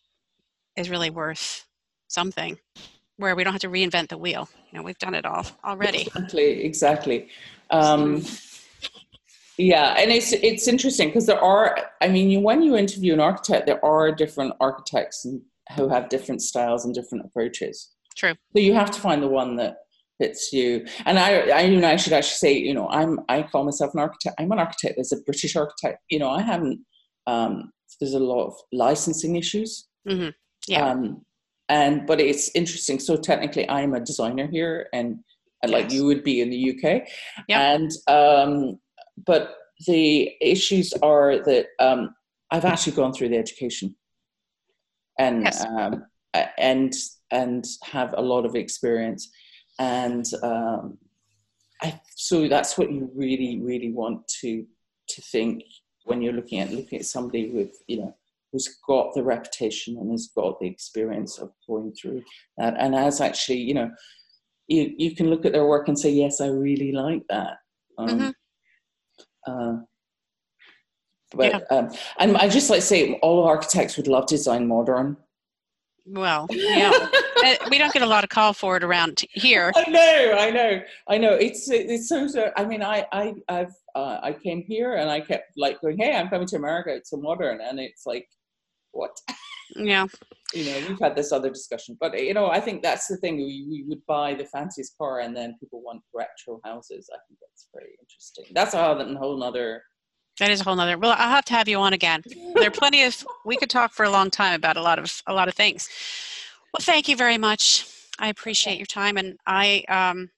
is 0.76 0.88
really 0.88 1.10
worth 1.10 1.66
something. 2.08 2.58
Where 3.16 3.36
we 3.36 3.44
don't 3.44 3.52
have 3.52 3.62
to 3.62 3.68
reinvent 3.68 4.08
the 4.08 4.18
wheel. 4.18 4.48
You 4.70 4.78
know, 4.78 4.84
we've 4.84 4.98
done 4.98 5.14
it 5.14 5.24
all 5.24 5.46
already. 5.64 6.02
Exactly, 6.02 6.64
exactly. 6.64 7.28
Um, 7.70 8.24
yeah, 9.56 9.94
and 9.96 10.10
it's 10.10 10.32
it's 10.32 10.66
interesting 10.66 11.08
because 11.08 11.26
there 11.26 11.42
are. 11.42 11.78
I 12.00 12.08
mean, 12.08 12.28
you, 12.30 12.40
when 12.40 12.62
you 12.62 12.76
interview 12.76 13.12
an 13.12 13.20
architect, 13.20 13.66
there 13.66 13.84
are 13.84 14.10
different 14.10 14.54
architects 14.60 15.24
who 15.76 15.88
have 15.88 16.08
different 16.08 16.42
styles 16.42 16.84
and 16.84 16.94
different 16.94 17.24
approaches. 17.24 17.94
True. 18.16 18.34
So 18.52 18.60
you 18.60 18.74
have 18.74 18.90
to 18.90 19.00
find 19.00 19.22
the 19.22 19.28
one 19.28 19.56
that 19.56 19.78
fits 20.18 20.52
you. 20.52 20.86
And 21.06 21.18
I, 21.18 21.48
I, 21.50 21.60
you 21.62 21.80
know, 21.80 21.88
I 21.88 21.96
should 21.96 22.12
actually 22.12 22.36
say, 22.36 22.52
you 22.52 22.74
know, 22.74 22.88
I'm 22.88 23.20
I 23.28 23.42
call 23.42 23.64
myself 23.64 23.94
an 23.94 24.00
architect. 24.00 24.36
I'm 24.38 24.50
an 24.52 24.58
architect. 24.58 24.98
As 24.98 25.12
a 25.12 25.20
British 25.22 25.54
architect. 25.54 26.00
You 26.10 26.18
know, 26.18 26.30
I 26.30 26.42
haven't. 26.42 26.80
Um, 27.26 27.72
there's 28.00 28.14
a 28.14 28.18
lot 28.18 28.46
of 28.46 28.54
licensing 28.72 29.36
issues. 29.36 29.86
hmm 30.06 30.30
Yeah. 30.66 30.90
Um, 30.90 31.24
and 31.68 32.06
but 32.06 32.20
it's 32.20 32.50
interesting. 32.54 32.98
So 32.98 33.16
technically, 33.16 33.68
I'm 33.68 33.94
a 33.94 34.00
designer 34.00 34.46
here, 34.46 34.88
and, 34.92 35.18
and 35.62 35.72
like 35.72 35.90
you 35.90 36.04
would 36.04 36.22
be 36.22 36.40
in 36.40 36.50
the 36.50 36.70
UK. 36.70 37.08
Yep. 37.48 37.60
And 37.60 37.90
um, 38.08 38.78
but 39.26 39.56
the 39.86 40.32
issues 40.40 40.92
are 41.02 41.42
that 41.44 41.66
um, 41.80 42.14
I've 42.50 42.64
actually 42.64 42.96
gone 42.96 43.12
through 43.12 43.30
the 43.30 43.38
education, 43.38 43.94
and 45.18 45.44
Yes. 45.44 45.64
um, 45.64 46.04
and 46.58 46.92
and 47.30 47.64
have 47.82 48.14
a 48.16 48.22
lot 48.22 48.44
of 48.44 48.54
experience, 48.54 49.30
and 49.78 50.24
um, 50.42 50.98
I 51.82 52.00
so 52.14 52.48
that's 52.48 52.76
what 52.76 52.92
you 52.92 53.10
really 53.14 53.60
really 53.62 53.90
want 53.90 54.26
to 54.40 54.66
to 55.08 55.22
think 55.22 55.64
when 56.04 56.20
you're 56.22 56.32
looking 56.32 56.60
at 56.60 56.70
looking 56.70 56.98
at 56.98 57.06
somebody 57.06 57.50
with 57.50 57.72
you 57.86 57.98
know 57.98 58.16
who's 58.54 58.78
got 58.86 59.12
the 59.14 59.22
reputation 59.22 59.98
and 59.98 60.12
has 60.12 60.30
got 60.36 60.60
the 60.60 60.66
experience 60.68 61.38
of 61.38 61.50
going 61.66 61.92
through 62.00 62.22
that 62.56 62.74
and 62.78 62.94
has 62.94 63.20
actually 63.20 63.58
you 63.58 63.74
know 63.74 63.90
you 64.68 64.94
you 64.96 65.14
can 65.14 65.28
look 65.28 65.44
at 65.44 65.52
their 65.52 65.66
work 65.66 65.88
and 65.88 65.98
say 65.98 66.08
yes 66.10 66.40
i 66.40 66.46
really 66.46 66.92
like 66.92 67.22
that 67.28 67.56
um, 67.98 68.08
Mhm. 68.08 68.32
uh, 69.48 69.76
but 71.32 71.70
um, 71.72 71.90
and 72.20 72.36
i 72.36 72.48
just 72.48 72.70
like 72.70 72.78
to 72.80 72.86
say 72.86 73.14
all 73.22 73.44
architects 73.44 73.96
would 73.96 74.06
love 74.06 74.26
to 74.26 74.36
design 74.36 74.68
modern 74.68 75.16
Well, 76.06 76.46
yeah. 76.50 76.92
Uh, 77.44 77.56
we 77.70 77.78
don't 77.78 77.92
get 77.96 78.02
a 78.02 78.12
lot 78.14 78.24
of 78.24 78.30
call 78.30 78.52
for 78.52 78.76
it 78.76 78.84
around 78.84 79.24
here. 79.32 79.72
I 79.74 79.84
know, 79.98 80.36
I 80.46 80.50
know, 80.58 80.72
I 81.08 81.16
know. 81.18 81.32
It's 81.46 81.62
it's 81.70 82.08
so 82.12 82.18
so. 82.34 82.42
I 82.60 82.62
mean, 82.70 82.82
I 82.82 82.98
I 83.20 83.24
I've 83.48 83.74
uh, 84.00 84.18
I 84.28 84.32
came 84.46 84.60
here 84.72 84.90
and 85.00 85.08
I 85.16 85.20
kept 85.30 85.46
like 85.64 85.80
going, 85.80 85.96
"Hey, 86.02 86.12
I'm 86.18 86.28
coming 86.28 86.46
to 86.52 86.56
America. 86.56 86.90
It's 86.98 87.08
so 87.10 87.16
modern," 87.16 87.56
and 87.66 87.80
it's 87.80 88.04
like, 88.12 88.26
what? 88.94 89.16
Yeah. 89.76 90.06
You 90.52 90.64
know, 90.66 90.88
we've 90.88 91.00
had 91.00 91.16
this 91.16 91.32
other 91.32 91.48
discussion, 91.48 91.96
but 91.98 92.20
you 92.22 92.34
know, 92.34 92.48
I 92.48 92.60
think 92.60 92.82
that's 92.82 93.08
the 93.08 93.16
thing. 93.16 93.36
We 93.36 93.66
we 93.68 93.84
would 93.88 94.04
buy 94.06 94.34
the 94.34 94.44
fanciest 94.44 94.96
car, 94.98 95.20
and 95.20 95.34
then 95.34 95.56
people 95.58 95.82
want 95.82 96.02
retro 96.14 96.60
houses. 96.64 97.08
I 97.12 97.18
think 97.26 97.40
that's 97.40 97.68
very 97.72 97.96
interesting. 98.00 98.44
That's 98.54 98.74
a 98.74 99.16
whole 99.18 99.36
nother. 99.36 99.82
That 100.38 100.50
is 100.50 100.60
a 100.60 100.64
whole 100.64 100.76
nother. 100.76 100.98
Well, 100.98 101.16
I'll 101.18 101.30
have 101.30 101.46
to 101.46 101.54
have 101.54 101.66
you 101.66 101.78
on 101.78 101.92
again. 101.92 102.22
There 102.54 102.68
are 102.68 102.70
plenty 102.70 103.02
of. 103.04 103.26
We 103.44 103.56
could 103.56 103.70
talk 103.70 103.92
for 103.92 104.04
a 104.04 104.10
long 104.10 104.30
time 104.30 104.54
about 104.54 104.76
a 104.76 104.82
lot 104.82 104.98
of 104.98 105.22
a 105.26 105.34
lot 105.34 105.48
of 105.48 105.54
things. 105.54 105.88
Well, 106.72 106.82
thank 106.82 107.08
you 107.08 107.16
very 107.16 107.38
much. 107.38 107.86
I 108.18 108.28
appreciate 108.28 108.78
your 108.78 108.86
time, 108.86 109.16
and 109.16 109.38
I 109.46 109.82
um, 109.88 110.30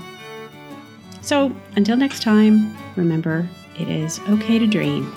So 1.21 1.55
until 1.75 1.95
next 1.95 2.23
time, 2.23 2.75
remember, 2.95 3.47
it 3.79 3.87
is 3.87 4.19
okay 4.29 4.59
to 4.59 4.67
dream. 4.67 5.11